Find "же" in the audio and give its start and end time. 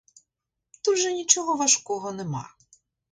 0.97-1.11